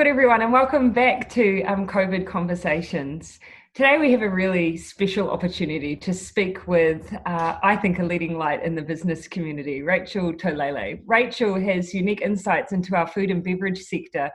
[0.00, 3.38] good, everyone, and welcome back to um, COVID Conversations.
[3.74, 8.38] Today, we have a really special opportunity to speak with, uh, I think, a leading
[8.38, 11.02] light in the business community, Rachel Taulelei.
[11.04, 14.30] Rachel has unique insights into our food and beverage sector.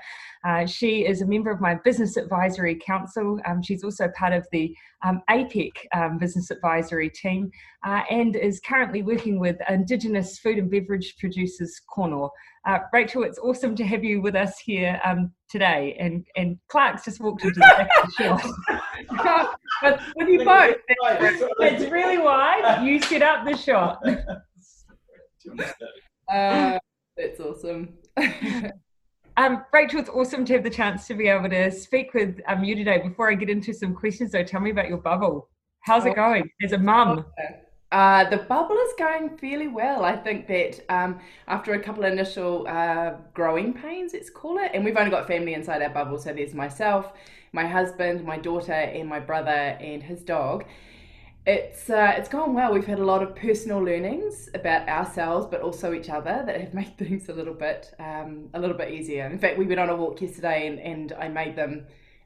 [0.45, 3.39] Uh, she is a member of my Business Advisory Council.
[3.47, 7.49] Um, she's also part of the um, APEC um, Business Advisory team
[7.85, 12.29] uh, and is currently working with Indigenous food and beverage producers, Kono.
[12.67, 15.95] Uh, Rachel, it's awesome to have you with us here um, today.
[15.99, 19.57] And and Clark's just walked into the back of the shot.
[19.81, 22.85] but with you both, it's really wide.
[22.85, 24.03] You set up the shot.
[26.27, 26.79] Uh,
[27.17, 27.93] it's awesome.
[29.37, 32.63] um, Rachel, it's awesome to have the chance to be able to speak with um,
[32.63, 32.99] you today.
[32.99, 35.49] Before I get into some questions, though, tell me about your bubble.
[35.81, 37.25] How's it going as a mum?
[37.91, 40.03] Uh, the bubble is going fairly well.
[40.03, 44.71] I think that um, after a couple of initial uh, growing pains, let's call it,
[44.73, 46.17] and we've only got family inside our bubble.
[46.17, 47.13] So there's myself,
[47.51, 50.65] my husband, my daughter, and my brother and his dog.
[51.45, 52.73] It's uh, it's gone well.
[52.73, 56.73] We've had a lot of personal learnings about ourselves, but also each other, that have
[56.81, 59.27] made things a little bit um, a little bit easier.
[59.27, 61.85] In fact, we went on a walk yesterday, and, and I made them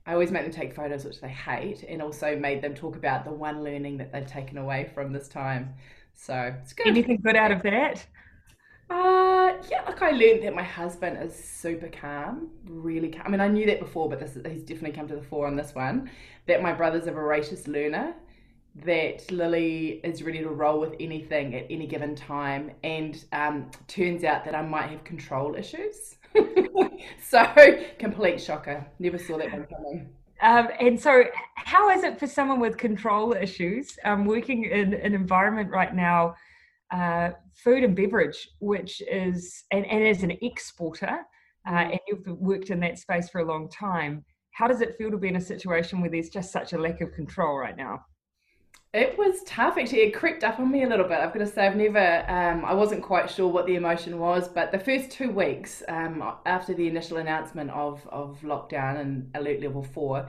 [0.09, 3.25] I always make them take photos, which they hate, and also made them talk about
[3.25, 5.75] the one learning that they've taken away from this time.
[6.16, 6.88] So it's good.
[6.88, 8.06] Anything good out of that?
[8.90, 13.22] Uh, yeah, like I learned that my husband is super calm, really calm.
[13.28, 15.56] I mean, I knew that before, but this he's definitely come to the fore on
[15.56, 16.09] this one.
[16.47, 18.16] That my brother's a voracious learner.
[18.85, 24.23] That Lily is ready to roll with anything at any given time, and um, turns
[24.23, 26.17] out that I might have control issues.
[27.22, 27.45] so
[27.97, 28.85] complete shocker.
[29.00, 30.09] Never saw that one coming.
[30.41, 35.13] Um, and so, how is it for someone with control issues um, working in an
[35.13, 36.35] environment right now,
[36.91, 41.19] uh, food and beverage, which is, and, and as an exporter,
[41.67, 41.91] uh, mm.
[41.91, 45.17] and you've worked in that space for a long time, how does it feel to
[45.17, 48.00] be in a situation where there's just such a lack of control right now?
[48.91, 50.01] It was tough actually.
[50.01, 51.19] It crept up on me a little bit.
[51.19, 54.47] I've got to say, I've never, um, I wasn't quite sure what the emotion was,
[54.47, 59.61] but the first two weeks um, after the initial announcement of, of lockdown and alert
[59.61, 60.28] level four,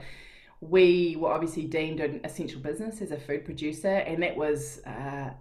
[0.59, 5.31] we were obviously deemed an essential business as a food producer, and that was, uh,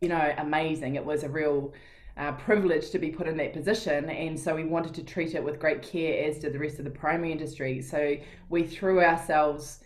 [0.00, 0.94] you know, amazing.
[0.94, 1.74] It was a real
[2.16, 5.42] uh, privilege to be put in that position, and so we wanted to treat it
[5.42, 7.82] with great care, as did the rest of the primary industry.
[7.82, 8.16] So
[8.48, 9.80] we threw ourselves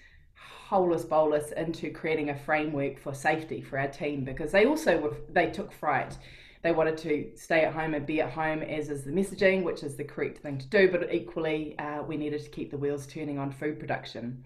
[0.72, 5.15] holus bolus into creating a framework for safety for our team because they also were
[5.28, 6.16] they took fright.
[6.62, 9.83] They wanted to stay at home and be at home as is the messaging which
[9.83, 13.06] is the correct thing to do but equally uh, we needed to keep the wheels
[13.06, 14.43] turning on food production.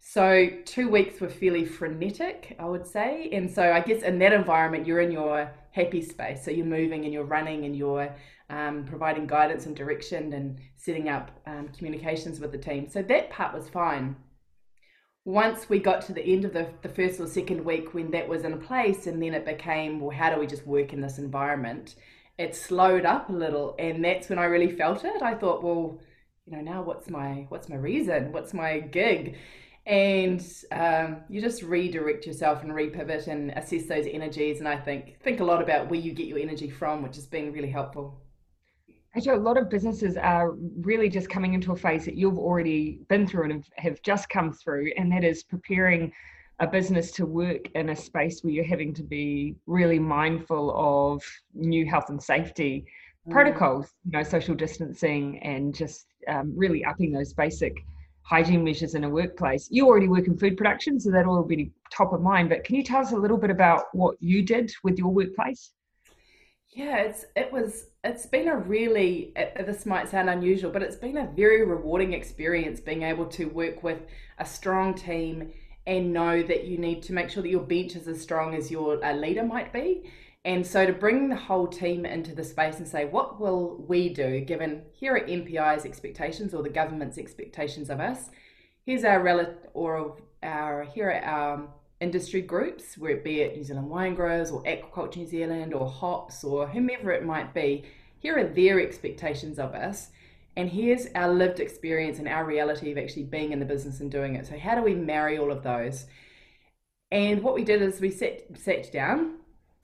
[0.00, 4.34] So two weeks were fairly frenetic i would say and so i guess in that
[4.34, 6.44] environment you're in your happy space.
[6.44, 8.14] So you're moving and you're running and you're
[8.50, 12.86] um, providing guidance and direction and setting up um, communications with the team.
[12.90, 14.16] So that part was fine
[15.30, 18.28] once we got to the end of the, the first or second week when that
[18.28, 21.18] was in place and then it became well how do we just work in this
[21.18, 21.94] environment?
[22.36, 25.22] It slowed up a little and that's when i really felt it.
[25.22, 26.00] I thought well
[26.46, 28.32] you know now what's my what's my reason?
[28.32, 29.36] What's my gig?
[29.86, 34.58] And um, you just redirect yourself and repivot and assess those energies.
[34.58, 37.26] And i think think a lot about where you get your energy from which has
[37.26, 38.20] been really helpful
[39.16, 43.00] Actually, a lot of businesses are really just coming into a phase that you've already
[43.08, 46.12] been through and have just come through, and that is preparing
[46.60, 51.24] a business to work in a space where you're having to be really mindful of
[51.54, 52.84] new health and safety
[53.26, 53.32] mm.
[53.32, 57.74] protocols, you know, social distancing, and just um, really upping those basic
[58.22, 59.66] hygiene measures in a workplace.
[59.72, 62.48] You already work in food production, so that will be top of mind.
[62.48, 65.72] But can you tell us a little bit about what you did with your workplace?
[66.72, 71.16] Yeah, it's it was it's been a really this might sound unusual, but it's been
[71.16, 73.98] a very rewarding experience being able to work with
[74.38, 75.52] a strong team
[75.86, 78.70] and know that you need to make sure that your bench is as strong as
[78.70, 80.10] your uh, leader might be.
[80.44, 84.08] And so to bring the whole team into the space and say, what will we
[84.08, 88.30] do given here are MPI's expectations or the government's expectations of us?
[88.86, 91.68] Here's our relative or our here are our
[92.00, 95.88] industry groups, where it be it New Zealand Wine Growers or Aquaculture New Zealand or
[95.88, 97.84] Hops or whomever it might be,
[98.18, 100.08] here are their expectations of us.
[100.56, 104.10] And here's our lived experience and our reality of actually being in the business and
[104.10, 104.46] doing it.
[104.46, 106.06] So, how do we marry all of those?
[107.12, 109.36] And what we did is we sat, sat down,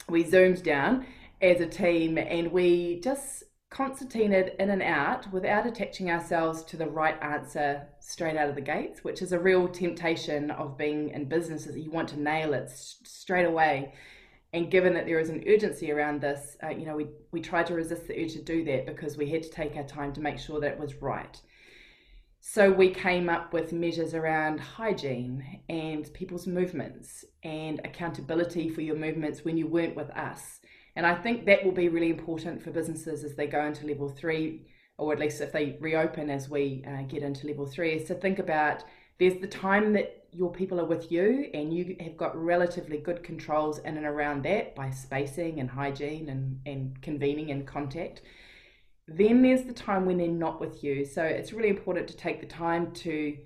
[0.08, 1.06] we zoomed down
[1.40, 6.88] as a team, and we just concertinaed in and out without attaching ourselves to the
[6.88, 11.28] right answer straight out of the gates, which is a real temptation of being in
[11.28, 13.92] business that you want to nail it straight away.
[14.52, 17.66] And given that there is an urgency around this, uh, you know, we, we tried
[17.66, 20.20] to resist the urge to do that because we had to take our time to
[20.20, 21.38] make sure that it was right.
[22.40, 28.94] So we came up with measures around hygiene and people's movements and accountability for your
[28.94, 30.60] movements when you weren't with us.
[30.96, 34.08] And I think that will be really important for businesses as they go into level
[34.08, 34.66] three,
[34.96, 38.14] or at least if they reopen as we uh, get into level three, is to
[38.14, 38.82] think about
[39.19, 43.22] there's the time that your people are with you and you have got relatively good
[43.22, 48.22] controls in and around that by spacing and hygiene and, and convening and contact.
[49.06, 51.04] Then there's the time when they're not with you.
[51.04, 53.37] So it's really important to take the time to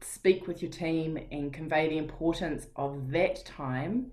[0.00, 4.10] speak with your team and convey the importance of that time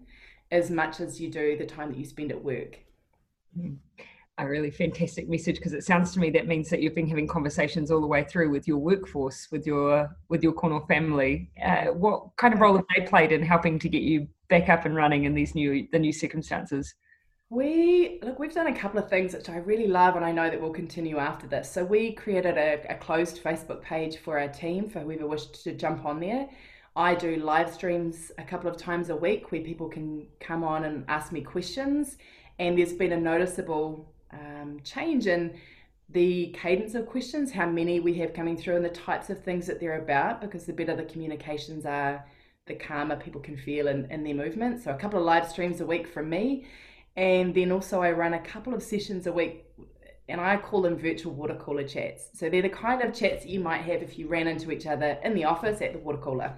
[0.52, 2.80] as much as you do the time that you spend at work.
[3.58, 3.78] Mm
[4.42, 7.28] a really fantastic message because it sounds to me that means that you've been having
[7.28, 11.52] conversations all the way through with your workforce, with your with your Kono family.
[11.64, 14.86] Uh, what kind of role have they played in helping to get you back up
[14.86, 16.94] and running in these new the new circumstances?
[17.50, 20.50] We look, we've done a couple of things which I really love, and I know
[20.50, 21.70] that we'll continue after this.
[21.70, 25.74] So we created a, a closed Facebook page for our team for whoever wished to
[25.74, 26.50] jump on there.
[26.96, 30.84] I do live streams a couple of times a week where people can come on
[30.84, 32.18] and ask me questions.
[32.60, 35.54] And there's been a noticeable um, change in
[36.10, 39.66] the cadence of questions, how many we have coming through, and the types of things
[39.68, 42.26] that they're about, because the better the communications are,
[42.68, 44.84] the calmer people can feel in, in their movement.
[44.84, 46.66] So, a couple of live streams a week from me.
[47.16, 49.66] And then also, I run a couple of sessions a week,
[50.28, 52.28] and I call them virtual water cooler chats.
[52.34, 55.18] So, they're the kind of chats you might have if you ran into each other
[55.24, 56.54] in the office at the water cooler.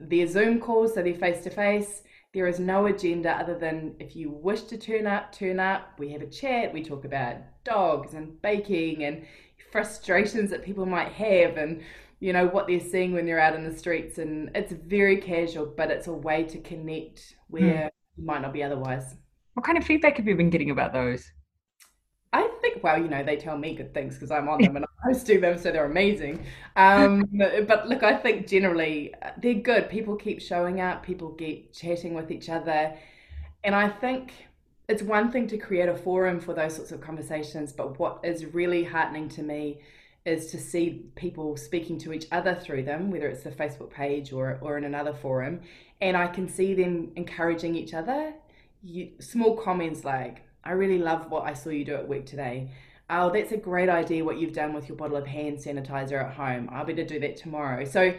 [0.00, 2.02] They're Zoom calls, so they're face to face
[2.32, 5.98] there is no agenda other than if you wish to turn up, turn up.
[5.98, 9.26] We have a chat, we talk about dogs and baking and
[9.70, 11.82] frustrations that people might have and
[12.20, 15.72] you know what they're seeing when they're out in the streets and it's very casual
[15.76, 17.90] but it's a way to connect where mm.
[18.16, 19.14] you might not be otherwise
[19.54, 21.32] what kind of feedback have you been getting about those
[22.72, 25.08] Think, well, you know, they tell me good things because I'm on them and I
[25.08, 26.44] host to them, so they're amazing.
[26.76, 27.28] Um,
[27.66, 29.88] but look, I think generally uh, they're good.
[29.88, 32.94] People keep showing up, people keep chatting with each other.
[33.64, 34.32] And I think
[34.88, 38.46] it's one thing to create a forum for those sorts of conversations, but what is
[38.46, 39.80] really heartening to me
[40.24, 44.32] is to see people speaking to each other through them, whether it's the Facebook page
[44.32, 45.60] or, or in another forum.
[46.00, 48.34] And I can see them encouraging each other.
[48.82, 52.70] You, small comments like, I really love what I saw you do at work today.
[53.10, 56.34] Oh, that's a great idea what you've done with your bottle of hand sanitizer at
[56.34, 56.68] home.
[56.72, 57.84] I'll be to do that tomorrow.
[57.84, 58.14] So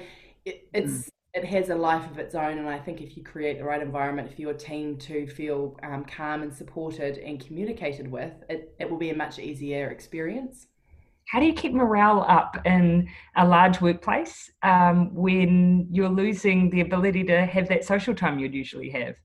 [0.46, 1.10] it, it's mm.
[1.34, 3.82] it has a life of its own, and I think if you create the right
[3.82, 8.90] environment for your team to feel um, calm and supported and communicated with, it, it
[8.90, 10.68] will be a much easier experience.
[11.30, 16.82] How do you keep morale up in a large workplace um, when you're losing the
[16.82, 19.16] ability to have that social time you'd usually have?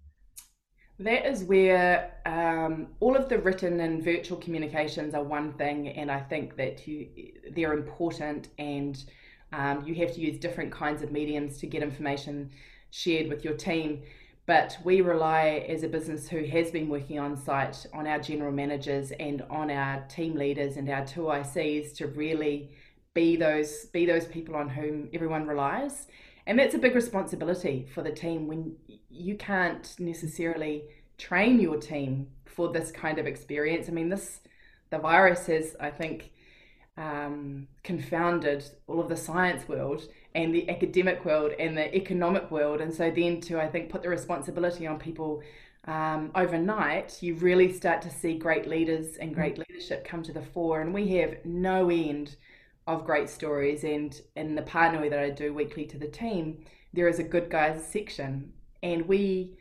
[1.00, 6.10] That is where um, all of the written and virtual communications are one thing, and
[6.10, 7.08] I think that you
[7.54, 9.02] they're important, and
[9.52, 12.50] um, you have to use different kinds of mediums to get information
[12.90, 14.02] shared with your team.
[14.46, 18.50] But we rely as a business who has been working on site on our general
[18.50, 22.70] managers and on our team leaders and our two ICs to really
[23.14, 26.06] be those be those people on whom everyone relies
[26.46, 28.74] and that's a big responsibility for the team when
[29.18, 30.84] you can't necessarily
[31.18, 33.88] train your team for this kind of experience.
[33.88, 34.40] I mean, this
[34.90, 36.32] the virus has, I think,
[36.96, 42.80] um, confounded all of the science world and the academic world and the economic world,
[42.80, 45.42] and so then to I think put the responsibility on people
[45.84, 50.42] um, overnight, you really start to see great leaders and great leadership come to the
[50.42, 52.36] fore, and we have no end
[52.86, 53.84] of great stories.
[53.84, 57.48] And in the Pānui that I do weekly to the team, there is a good
[57.50, 58.52] guys section.
[58.82, 59.56] And we,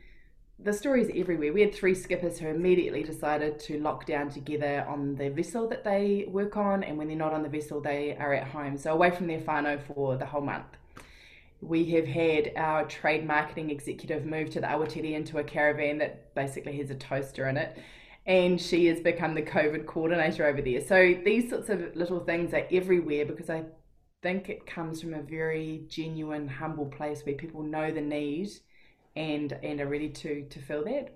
[0.58, 1.52] the story is everywhere.
[1.52, 5.84] We had three skippers who immediately decided to lock down together on the vessel that
[5.84, 6.82] they work on.
[6.82, 8.76] And when they're not on the vessel, they are at home.
[8.78, 10.66] So away from their whānau for the whole month.
[11.60, 16.32] We have had our trade marketing executive move to the Awatere into a caravan that
[16.34, 17.76] basically has a toaster in it
[18.28, 20.82] and she has become the COVID coordinator over there.
[20.82, 23.64] So these sorts of little things are everywhere because I
[24.22, 28.50] think it comes from a very genuine, humble place where people know the need
[29.18, 31.10] and and are ready to to fill that.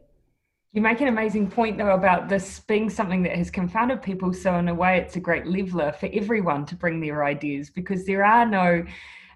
[0.73, 4.32] You make an amazing point though about this being something that has confounded people.
[4.32, 8.04] So in a way, it's a great leveler for everyone to bring their ideas because
[8.06, 8.85] there are no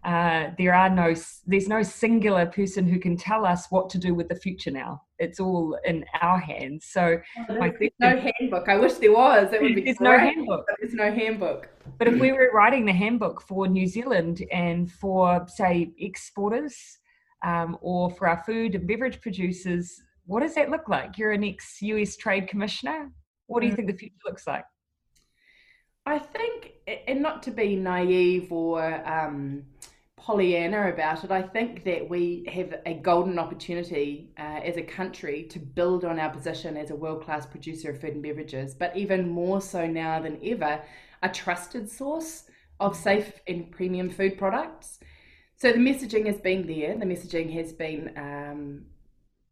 [0.05, 1.15] uh, there are no
[1.47, 5.03] there's no singular person who can tell us what to do with the future now.
[5.19, 6.87] It's all in our hands.
[6.87, 8.69] So oh, there's no handbook.
[8.69, 9.53] I wish there was.
[9.53, 11.69] It would be there's great, no handbook there's no handbook.
[11.99, 16.99] But if we were writing the handbook for new zealand and for say exporters
[17.45, 21.45] um, or for our food and beverage producers what does that look like you're an
[21.45, 23.11] ex-us trade commissioner
[23.47, 23.77] what do you mm.
[23.77, 24.65] think the future looks like
[26.07, 26.75] I think,
[27.09, 29.65] and not to be naive or um,
[30.17, 35.43] Pollyanna about it, I think that we have a golden opportunity uh, as a country
[35.51, 38.97] to build on our position as a world class producer of food and beverages, but
[38.97, 40.81] even more so now than ever,
[41.23, 42.45] a trusted source
[42.79, 45.01] of safe and premium food products.
[45.59, 48.83] So the messaging has been there, the messaging has been um,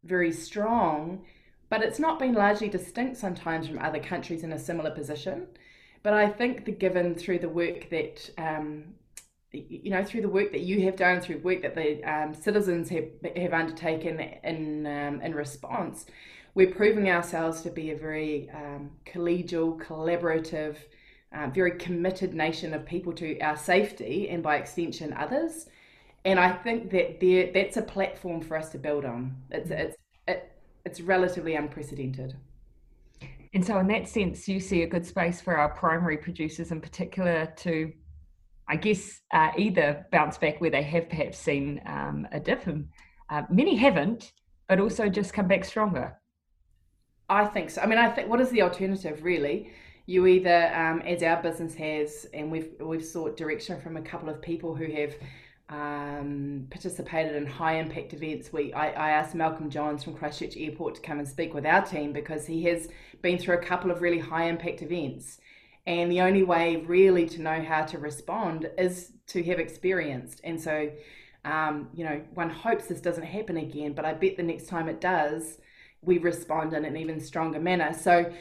[0.03, 1.25] very strong,
[1.67, 5.47] but it's not been largely distinct sometimes from other countries in a similar position.
[6.03, 8.93] But I think the given through the work that um,
[9.51, 12.89] you know through the work that you have done, through work that the um, citizens
[12.89, 16.05] have have undertaken in um, in response,
[16.53, 20.75] we're proving ourselves to be a very um, collegial, collaborative,
[21.35, 25.65] uh, very committed nation of people to our safety and by extension others
[26.25, 29.35] and I think that there that's a platform for us to build on.
[29.51, 29.79] It's mm.
[29.79, 29.95] it's
[30.27, 30.51] it,
[30.83, 32.35] it's relatively unprecedented.
[33.53, 36.81] And so, in that sense, you see a good space for our primary producers, in
[36.81, 37.93] particular, to,
[38.67, 42.89] I guess, uh, either bounce back where they have perhaps seen um, a dip, and
[43.29, 44.33] uh, many haven't,
[44.67, 46.19] but also just come back stronger.
[47.29, 47.81] I think so.
[47.81, 49.71] I mean, I think what is the alternative, really?
[50.05, 54.29] You either, um, as our business has, and we've we've sought direction from a couple
[54.29, 55.15] of people who have
[55.69, 58.53] um, participated in high impact events.
[58.53, 61.83] We I, I, asked Malcolm Johns from Christchurch Airport to come and speak with our
[61.83, 62.87] team because he has
[63.23, 65.39] been through a couple of really high impact events.
[65.87, 70.39] And the only way really to know how to respond is to have experienced.
[70.43, 70.91] And so,
[71.43, 74.87] um, you know, one hopes this doesn't happen again, but I bet the next time
[74.87, 75.59] it does,
[76.01, 77.91] we respond in an even stronger manner.
[77.93, 78.31] So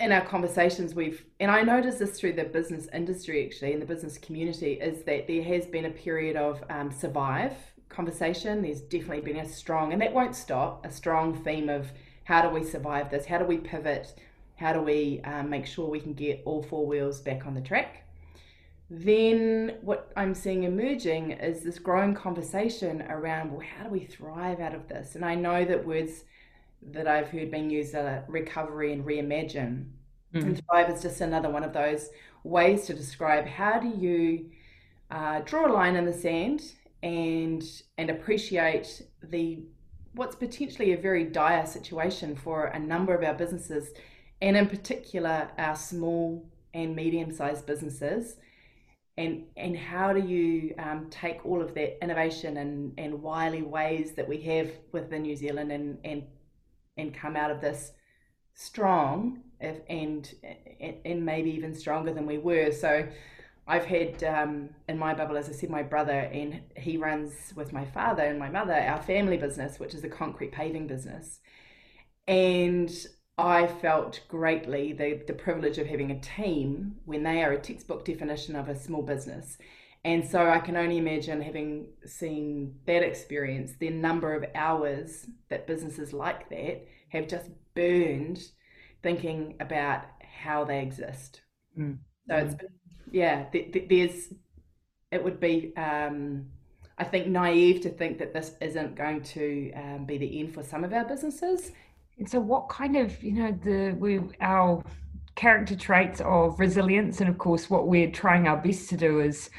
[0.00, 3.86] in our conversations we've and i noticed this through the business industry actually in the
[3.86, 7.52] business community is that there has been a period of um, survive
[7.94, 8.62] conversation.
[8.62, 11.92] There's definitely been a strong and that won't stop a strong theme of
[12.24, 13.26] how do we survive this?
[13.26, 14.14] How do we pivot?
[14.56, 17.60] How do we um, make sure we can get all four wheels back on the
[17.60, 18.00] track?
[18.90, 24.60] Then what i'm seeing emerging is this growing conversation around well how do we thrive
[24.60, 25.14] out of this?
[25.14, 26.24] And i know that words
[26.92, 29.86] that I've heard being used are recovery and reimagine.
[30.34, 30.42] Mm.
[30.42, 32.10] And thrive is just another one of those
[32.42, 34.50] ways to describe how do you
[35.10, 36.72] uh, draw a line in the sand
[37.02, 37.64] and
[37.98, 39.60] and appreciate the
[40.14, 43.90] what's potentially a very dire situation for a number of our businesses
[44.40, 48.36] and in particular our small and medium-sized businesses
[49.16, 54.12] and and how do you um, take all of that innovation and, and wily ways
[54.12, 56.24] that we have within New Zealand and, and
[56.96, 57.92] and come out of this
[58.54, 60.32] strong if, and
[61.04, 62.70] and maybe even stronger than we were.
[62.72, 63.06] So
[63.66, 67.72] I've had um, in my bubble, as I said, my brother, and he runs with
[67.72, 71.40] my father and my mother our family business, which is a concrete paving business.
[72.28, 72.90] And
[73.36, 78.04] I felt greatly the, the privilege of having a team when they are a textbook
[78.04, 79.58] definition of a small business.
[80.04, 85.66] And so I can only imagine having seen that experience, the number of hours that
[85.66, 88.42] businesses like that have just burned
[89.02, 91.40] thinking about how they exist.
[91.78, 91.98] Mm.
[92.28, 92.68] So it's been,
[93.12, 94.34] yeah, th- th- there's,
[95.10, 96.46] it would be, um,
[96.98, 100.62] I think, naive to think that this isn't going to um, be the end for
[100.62, 101.72] some of our businesses.
[102.18, 104.84] And so, what kind of, you know, the we our
[105.34, 109.50] character traits of resilience, and of course, what we're trying our best to do is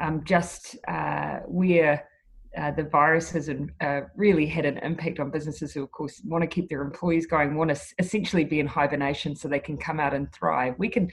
[0.00, 2.08] um, just uh, where
[2.56, 6.42] uh, the virus has uh, really had an impact on businesses who, of course, want
[6.42, 9.98] to keep their employees going, want to essentially be in hibernation so they can come
[9.98, 10.74] out and thrive.
[10.78, 11.10] We can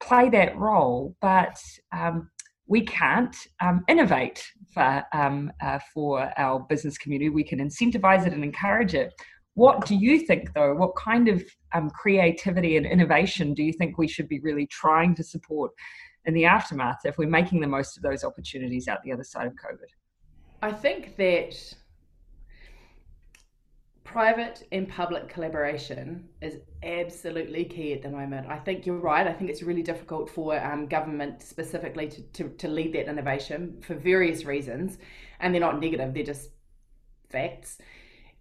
[0.00, 1.56] play that role, but
[1.92, 2.28] um,
[2.66, 7.28] we can't um, innovate for um, uh, for our business community.
[7.28, 9.12] We can incentivize it and encourage it.
[9.54, 10.74] What do you think, though?
[10.74, 15.14] What kind of um, creativity and innovation do you think we should be really trying
[15.16, 15.72] to support
[16.24, 19.46] in the aftermath if we're making the most of those opportunities out the other side
[19.46, 19.88] of COVID?
[20.62, 21.74] I think that
[24.04, 28.46] private and public collaboration is absolutely key at the moment.
[28.46, 29.26] I think you're right.
[29.26, 33.80] I think it's really difficult for um, government specifically to, to, to lead that innovation
[33.80, 34.98] for various reasons.
[35.40, 36.50] And they're not negative, they're just
[37.30, 37.78] facts.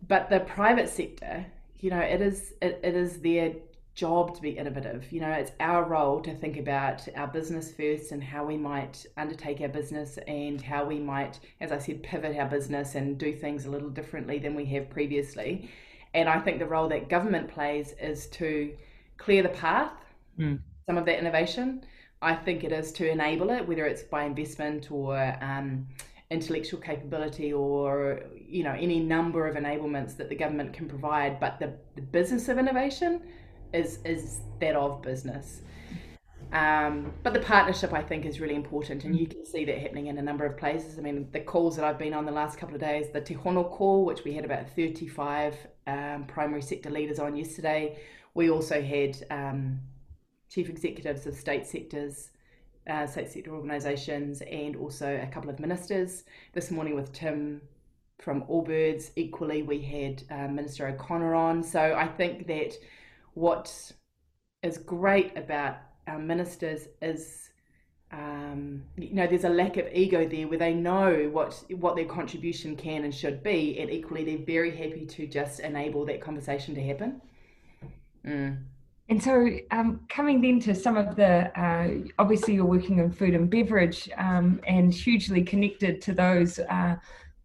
[0.07, 1.45] But the private sector,
[1.79, 3.53] you know, it is it, it is their
[4.01, 5.05] job to be innovative.
[5.12, 9.05] You know, it's our role to think about our business first and how we might
[9.15, 13.31] undertake our business and how we might, as I said, pivot our business and do
[13.31, 15.70] things a little differently than we have previously.
[16.15, 18.74] And I think the role that government plays is to
[19.20, 19.93] clear the path,
[20.39, 20.60] mm.
[20.88, 21.84] some of that innovation.
[22.24, 25.86] I think it is to enable it, whether it's by investment or um,
[26.31, 31.39] intellectual capability or you know any number of enablements that the government can provide.
[31.39, 33.22] But the, the business of innovation
[33.74, 35.62] is is that of business.
[36.54, 40.08] Um, but the partnership, I think, is really important, and you can see that happening
[40.08, 41.00] in a number of places.
[41.00, 43.36] I mean, the calls that I've been on the last couple of days, the Te
[43.36, 45.56] call, which we had about 35
[45.88, 47.98] um, primary sector leaders on yesterday.
[48.34, 49.80] We also had um,
[50.50, 52.32] chief executives of state sectors,
[52.90, 56.24] uh, state sector organisations, and also a couple of ministers.
[56.51, 57.62] This morning with Tim
[58.20, 61.63] from Allbirds, equally, we had uh, Minister O'Connor on.
[61.63, 62.74] So I think that
[63.33, 63.91] what
[64.63, 67.50] is great about our ministers is
[68.11, 72.05] um, you know there's a lack of ego there where they know what what their
[72.05, 76.75] contribution can and should be and equally they're very happy to just enable that conversation
[76.75, 77.21] to happen
[78.25, 78.57] mm.
[79.07, 83.33] and so um, coming then to some of the uh, obviously you're working in food
[83.33, 86.95] and beverage um, and hugely connected to those uh,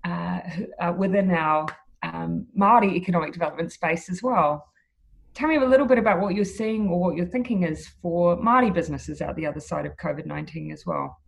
[0.04, 0.40] uh,
[0.80, 1.66] uh within our
[2.02, 4.66] um, Māori economic development space as well
[5.36, 8.36] tell me a little bit about what you're seeing or what you're thinking is for
[8.38, 11.18] Māori businesses out the other side of COVID 19 as well.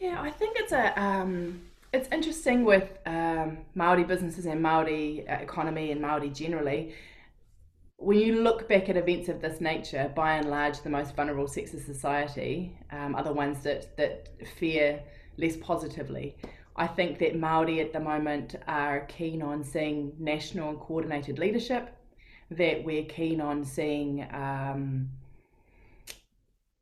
[0.00, 1.00] Yeah, I think it's a.
[1.00, 1.62] Um,
[1.92, 6.94] it's interesting with um, Maori businesses and Maori uh, economy and Maori generally.
[7.98, 11.46] When you look back at events of this nature, by and large, the most vulnerable
[11.46, 15.02] sectors of society um, are the ones that that fare
[15.36, 16.36] less positively.
[16.74, 21.94] I think that Maori at the moment are keen on seeing national and coordinated leadership
[22.56, 25.08] that we're keen on seeing um,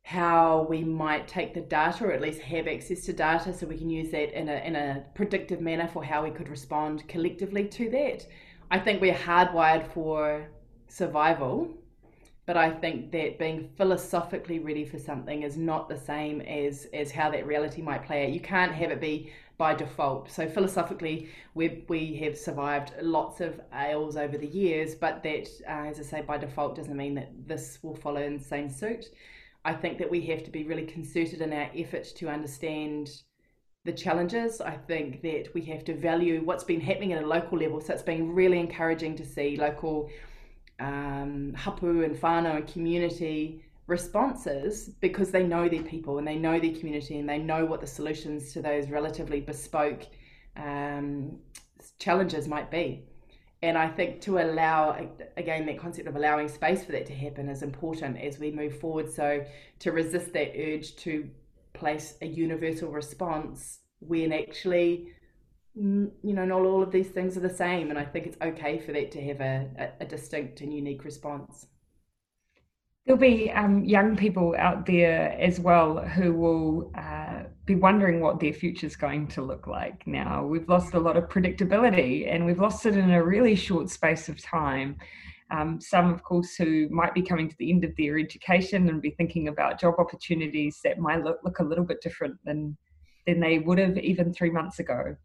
[0.03, 3.77] how we might take the data or at least have access to data so we
[3.77, 7.65] can use that in a, in a predictive manner for how we could respond collectively
[7.65, 8.25] to that.
[8.69, 10.47] I think we're hardwired for
[10.89, 11.73] survival,
[12.45, 17.11] but I think that being philosophically ready for something is not the same as, as
[17.11, 18.31] how that reality might play out.
[18.31, 20.31] You can't have it be by default.
[20.31, 25.85] So philosophically, we we have survived lots of ails over the years, but that, uh,
[25.87, 29.05] as I say, by default doesn't mean that this will follow in the same suit.
[29.63, 33.21] I think that we have to be really concerted in our effort to understand
[33.85, 34.61] the challenges.
[34.61, 37.81] I think that we have to value what's been happening at a local level.
[37.81, 40.09] So it's been really encouraging to see local
[40.81, 46.59] um, hapu and whānau and community responses because they know their people and they know
[46.59, 50.03] their community and they know what the solutions to those relatively bespoke
[50.57, 51.37] um,
[51.99, 53.03] challenges might be.
[53.63, 57.47] And I think to allow, again, that concept of allowing space for that to happen
[57.47, 59.11] is important as we move forward.
[59.11, 59.45] So
[59.79, 61.29] to resist that urge to
[61.73, 65.13] place a universal response when actually,
[65.75, 67.89] you know, not all of these things are the same.
[67.89, 71.67] And I think it's okay for that to have a, a, distinct and unique response.
[73.05, 78.39] There'll be um, young people out there as well who will uh, be wondering what
[78.39, 80.45] their future is going to look like now.
[80.45, 84.29] We've lost a lot of predictability and we've lost it in a really short space
[84.29, 84.97] of time.
[85.49, 89.01] Um, some, of course, who might be coming to the end of their education and
[89.01, 92.77] be thinking about job opportunities that might look, look a little bit different than,
[93.25, 95.15] than they would have even three months ago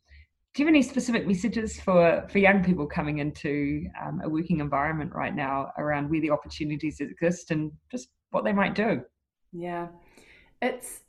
[0.57, 4.61] do you have any specific messages for for young people coming into um, a working
[4.61, 9.03] environment right now around where the opportunities exist and just what they might do?
[9.53, 9.89] Yeah.
[10.63, 11.01] It's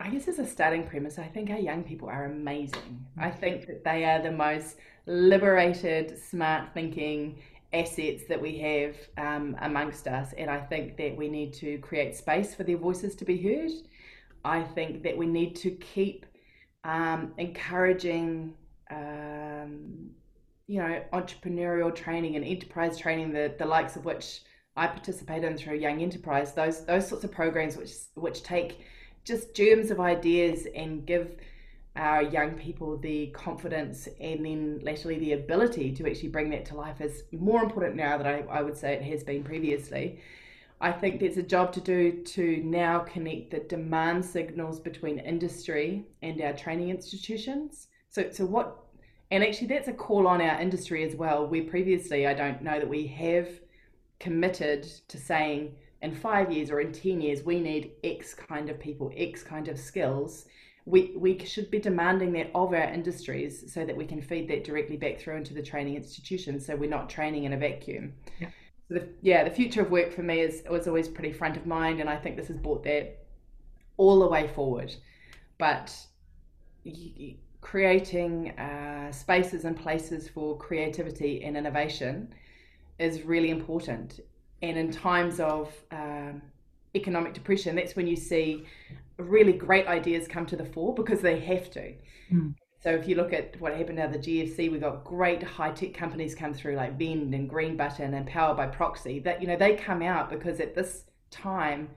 [0.00, 1.18] i guess as a starting premise.
[1.18, 3.04] I think our young people are amazing.
[3.18, 3.38] I mm.
[3.38, 7.42] think that they are the most liberated smart thinking
[7.74, 10.32] assets that we have um, amongst us.
[10.38, 13.72] And i think that we need to create space for their voices to be heard.
[14.46, 16.24] I think that we need to keep
[16.84, 18.54] um, encouraging
[18.90, 20.10] um,
[20.66, 24.42] you know, entrepreneurial training and enterprise training, the, the likes of which
[24.76, 28.80] I participate in through Young Enterprise, those those sorts of programs which which take
[29.24, 31.36] just germs of ideas and give
[31.94, 36.74] our young people the confidence and then latterly the ability to actually bring that to
[36.74, 40.18] life is more important now than I, I would say it has been previously.
[40.80, 46.06] I think there's a job to do to now connect the demand signals between industry
[46.22, 47.88] and our training institutions.
[48.12, 48.78] So, so what
[49.32, 51.46] and actually, that's a call on our industry as well.
[51.46, 53.48] Where previously, I don't know that we have
[54.20, 58.78] committed to saying in five years or in 10 years, we need X kind of
[58.78, 60.44] people, X kind of skills.
[60.84, 64.64] We, we should be demanding that of our industries so that we can feed that
[64.64, 68.12] directly back through into the training institutions so we're not training in a vacuum.
[68.38, 68.48] Yeah.
[68.88, 71.64] So the, yeah, the future of work for me is was always pretty front of
[71.64, 73.24] mind, and I think this has brought that
[73.96, 74.94] all the way forward.
[75.56, 75.96] But
[77.62, 82.34] creating uh, spaces and places for creativity and innovation
[82.98, 84.20] is really important.
[84.60, 86.42] And in times of um,
[86.94, 88.66] economic depression, that's when you see
[89.16, 91.94] really great ideas come to the fore because they have to.
[92.30, 92.54] Mm.
[92.82, 95.94] So if you look at what happened at the GFC, we got great high tech
[95.94, 99.22] companies come through like Vend and Green Button and PowerbyProxi.
[99.22, 101.88] That you know they come out because at this time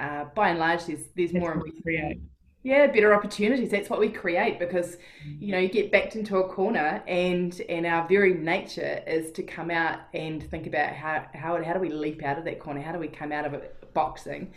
[0.00, 2.20] uh, by and large, there's there's That's more create.
[2.64, 3.70] Yeah, better opportunities.
[3.70, 4.96] That's what we create because
[5.40, 9.42] you know you get backed into a corner, and and our very nature is to
[9.42, 12.80] come out and think about how how how do we leap out of that corner?
[12.80, 14.52] How do we come out of it boxing?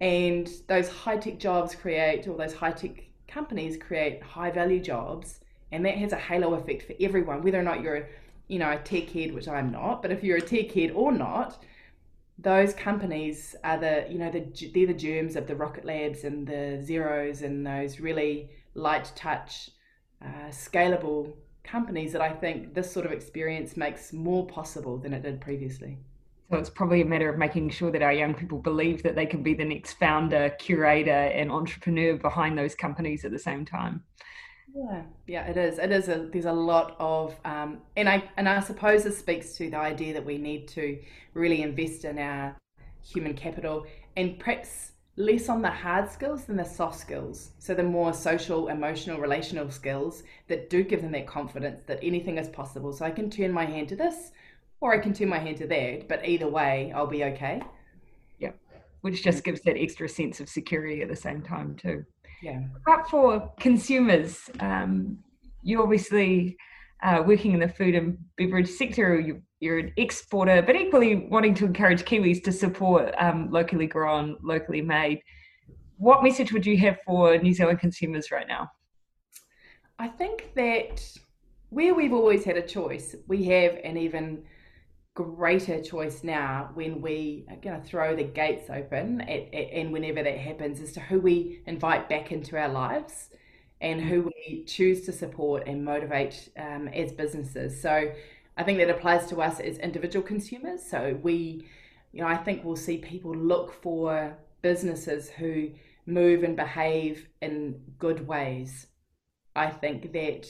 [0.00, 5.40] And those high tech jobs create, or those high tech companies create high value jobs,
[5.72, 8.08] and that has a halo effect for everyone, whether or not you're
[8.48, 11.12] you know a tech head, which I'm not, but if you're a tech head or
[11.12, 11.62] not
[12.38, 14.44] those companies are the you know the
[14.74, 19.70] they're the germs of the rocket labs and the Xeros and those really light touch
[20.22, 21.32] uh, scalable
[21.64, 25.98] companies that i think this sort of experience makes more possible than it did previously.
[26.50, 29.26] So it's probably a matter of making sure that our young people believe that they
[29.26, 34.04] can be the next founder curator and entrepreneur behind those companies at the same time
[34.76, 35.78] yeah, yeah, it is.
[35.78, 36.08] It is.
[36.08, 39.78] A, there's a lot of, um, and I and I suppose this speaks to the
[39.78, 40.98] idea that we need to
[41.32, 42.56] really invest in our
[43.02, 43.86] human capital
[44.16, 47.52] and perhaps less on the hard skills than the soft skills.
[47.58, 52.36] So the more social, emotional, relational skills that do give them that confidence that anything
[52.36, 52.92] is possible.
[52.92, 54.32] So I can turn my hand to this,
[54.82, 56.06] or I can turn my hand to that.
[56.06, 57.62] But either way, I'll be okay.
[58.38, 58.52] Yeah,
[59.00, 62.04] which just gives that extra sense of security at the same time too.
[62.42, 62.62] Yeah.
[62.84, 65.18] But for consumers, um,
[65.62, 66.56] you obviously
[67.02, 71.54] uh, working in the food and beverage sector, you, are an exporter, but equally wanting
[71.54, 75.20] to encourage Kiwis to support um, locally grown, locally made.
[75.98, 78.70] What message would you have for New Zealand consumers right now?
[79.98, 81.02] I think that
[81.70, 84.44] where we've always had a choice, we have an even
[85.16, 89.90] greater choice now when we are going to throw the gates open at, at, and
[89.90, 93.30] whenever that happens as to who we invite back into our lives
[93.80, 97.80] and who we choose to support and motivate um, as businesses.
[97.80, 98.12] So
[98.58, 100.82] I think that applies to us as individual consumers.
[100.82, 101.66] So we,
[102.12, 105.70] you know, I think we'll see people look for businesses who
[106.04, 108.86] move and behave in good ways.
[109.54, 110.46] I think that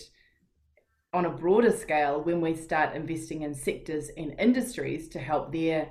[1.13, 5.91] on a broader scale, when we start investing in sectors and industries to help their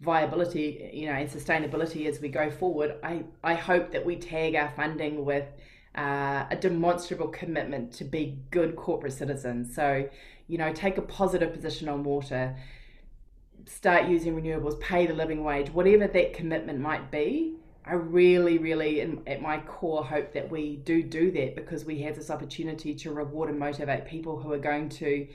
[0.00, 4.54] viability, you know, and sustainability as we go forward, I, I hope that we tag
[4.54, 5.46] our funding with
[5.96, 9.74] uh, a demonstrable commitment to be good corporate citizens.
[9.74, 10.08] So,
[10.46, 12.56] you know, take a positive position on water,
[13.66, 17.56] start using renewables, pay the living wage, whatever that commitment might be.
[17.86, 22.00] I really, really, in, at my core, hope that we do do that because we
[22.02, 25.28] have this opportunity to reward and motivate people who are going to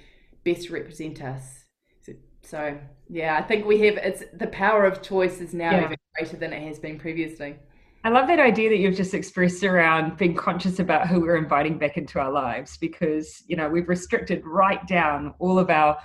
[0.44, 1.66] best represent us.
[2.02, 5.86] So, so yeah, I think we have it's the power of choice is now yeah.
[5.86, 7.56] even greater than it has been previously.
[8.04, 11.78] I love that idea that you've just expressed around being conscious about who we're inviting
[11.78, 15.98] back into our lives because, you know, we've restricted right down all of our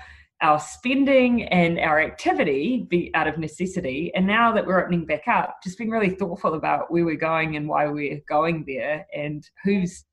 [0.43, 4.13] our spending and our activity be out of necessity.
[4.15, 7.57] And now that we're opening back up, just being really thoughtful about where we're going
[7.57, 10.05] and why we're going there and who's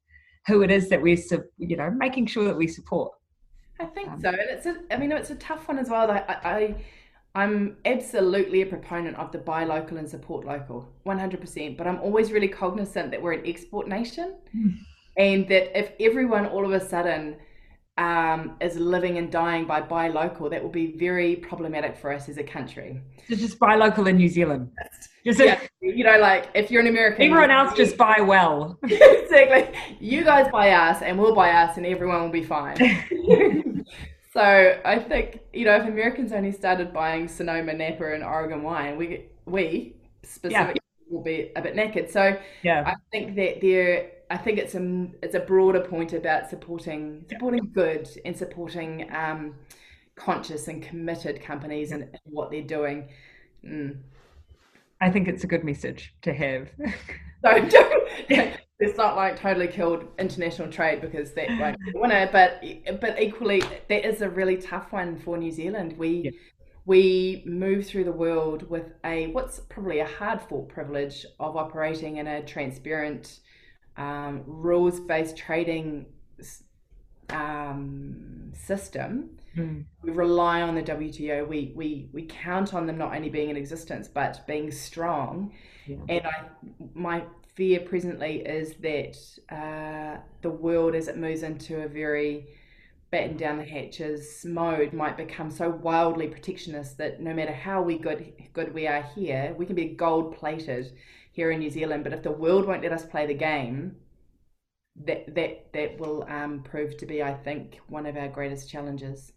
[0.48, 1.18] who it is that we're
[1.58, 3.12] you know making sure that we support.
[3.80, 6.10] I think um, so, and it's a I mean it's a tough one as well.
[6.10, 6.76] I, I
[7.34, 11.78] I'm absolutely a proponent of the buy local and support local, 100%.
[11.78, 14.78] But I'm always really cognizant that we're an export nation, mm.
[15.18, 17.38] and that if everyone all of a sudden
[18.02, 22.28] um, is living and dying by buy local, that will be very problematic for us
[22.30, 23.00] as a country.
[23.30, 24.72] So just buy local in New Zealand.
[25.24, 28.80] Just yeah, you know, like if you're an American, everyone else just buy well.
[28.84, 29.70] exactly.
[30.00, 32.76] You guys buy us, and we'll buy us, and everyone will be fine.
[34.34, 38.98] so I think you know, if Americans only started buying Sonoma, Napa, and Oregon wine,
[38.98, 41.14] we we specifically yeah.
[41.16, 42.10] will be a bit naked.
[42.10, 46.50] So yeah, I think that there I think it's a it's a broader point about
[46.50, 49.56] supporting supporting good and supporting um,
[50.16, 53.10] conscious and committed companies and, what they're doing.
[53.66, 53.98] Mm.
[55.02, 56.70] I think it's a good message to have.
[57.44, 58.04] so don't,
[58.80, 62.64] it's not like totally killed international trade because that won't win it, but
[63.02, 65.98] but equally that is a really tough one for New Zealand.
[65.98, 66.32] We yeah.
[66.86, 72.16] we move through the world with a what's probably a hard fought privilege of operating
[72.16, 73.42] in a transparent
[74.02, 76.06] um, rules based trading
[77.30, 79.84] um, system, mm.
[80.02, 81.48] we rely on the WTO.
[81.48, 85.54] We, we, we count on them not only being in existence, but being strong.
[85.86, 85.98] Yeah.
[86.10, 86.44] And I,
[86.94, 87.24] my
[87.56, 89.18] fear presently is that
[89.56, 92.48] uh, the world, as it moves into a very
[93.12, 97.98] batten down the hatches mode, might become so wildly protectionist that no matter how we
[97.98, 100.94] good good we are here, we can be gold plated
[101.32, 102.04] here in New Zealand.
[102.04, 103.96] But if the world won't let us play the game,
[105.06, 109.34] that that that will um, prove to be, I think, one of our greatest challenges.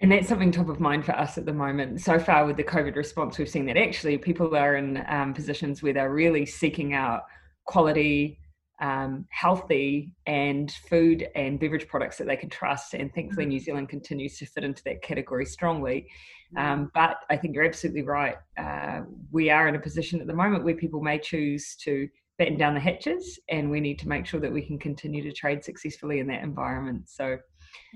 [0.00, 2.02] And that's something top of mind for us at the moment.
[2.02, 5.82] So far, with the COVID response, we've seen that actually people are in um, positions
[5.82, 7.22] where they're really seeking out
[7.64, 8.38] quality,
[8.80, 12.94] um, healthy, and food and beverage products that they can trust.
[12.94, 16.08] And thankfully, New Zealand continues to fit into that category strongly.
[16.56, 18.36] Um, but I think you're absolutely right.
[18.56, 22.08] Uh, we are in a position at the moment where people may choose to
[22.38, 25.32] batten down the hatches, and we need to make sure that we can continue to
[25.32, 27.08] trade successfully in that environment.
[27.08, 27.38] So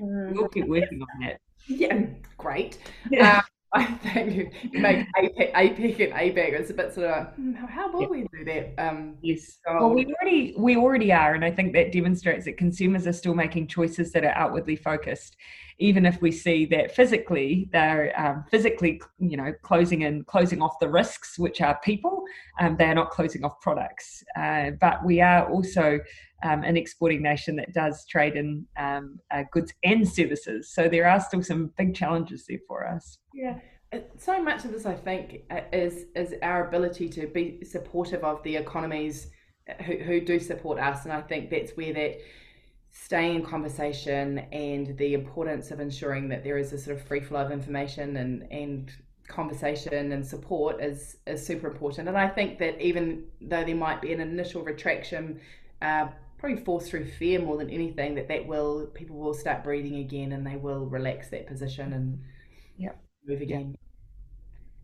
[0.00, 0.32] mm.
[0.32, 1.40] we'll keep working on that.
[1.68, 2.78] Yeah, great.
[3.10, 3.36] Yeah.
[3.36, 3.42] Um,
[3.74, 6.58] I think you make APEC, APEC and ABAC.
[6.58, 8.74] It's a bit sort of hmm, how will we do that?
[8.78, 9.58] Um, yes.
[9.64, 13.34] Well, we already we already are, and I think that demonstrates that consumers are still
[13.34, 15.36] making choices that are outwardly focused,
[15.78, 20.80] even if we see that physically they're um, physically, you know, closing in closing off
[20.80, 22.24] the risks, which are people.
[22.58, 26.00] Um, they are not closing off products, uh, but we are also
[26.42, 30.72] um, an exporting nation that does trade in um, uh, goods and services.
[30.72, 33.18] So there are still some big challenges there for us.
[33.34, 33.58] Yeah.
[34.18, 38.42] So much of this, I think, uh, is is our ability to be supportive of
[38.44, 39.28] the economies
[39.68, 42.20] uh, who, who do support us, and I think that's where that
[42.92, 47.20] staying in conversation and the importance of ensuring that there is a sort of free
[47.20, 48.92] flow of information and and
[49.26, 52.08] conversation and support is is super important.
[52.08, 55.40] And I think that even though there might be an initial retraction
[55.82, 56.08] uh,
[56.40, 60.32] probably force through fear more than anything that that will people will start breathing again
[60.32, 62.18] and they will relax that position and
[62.78, 62.92] yeah
[63.26, 63.76] move again.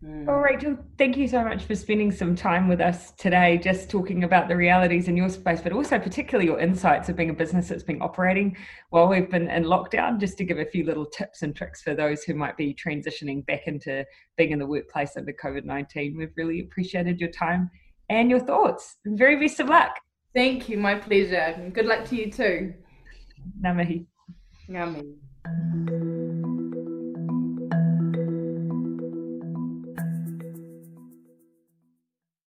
[0.05, 0.25] Mm.
[0.25, 4.25] Well, Rachel, thank you so much for spending some time with us today, just talking
[4.25, 7.69] about the realities in your space, but also particularly your insights of being a business
[7.69, 8.55] that's been operating
[8.91, 11.95] while we've been in lockdown, just to give a few little tips and tricks for
[11.95, 14.05] those who might be transitioning back into
[14.37, 16.15] being in the workplace under COVID 19.
[16.15, 17.71] We've really appreciated your time
[18.09, 18.97] and your thoughts.
[19.03, 19.97] Very best of luck.
[20.37, 20.77] Thank you.
[20.77, 21.71] My pleasure.
[21.73, 22.73] Good luck to you too.
[23.63, 23.95] Ngā mihi.
[24.69, 26.36] Ngā mihi.